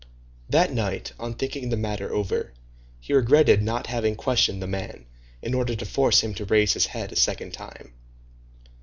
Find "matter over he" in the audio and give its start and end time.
1.77-3.13